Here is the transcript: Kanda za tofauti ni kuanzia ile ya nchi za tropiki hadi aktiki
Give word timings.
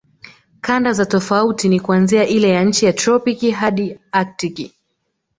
Kanda 0.61 0.93
za 0.93 1.05
tofauti 1.05 1.69
ni 1.69 1.79
kuanzia 1.79 2.27
ile 2.27 2.49
ya 2.49 2.63
nchi 2.63 2.85
za 2.85 2.93
tropiki 2.93 3.51
hadi 3.51 3.99
aktiki 4.11 4.73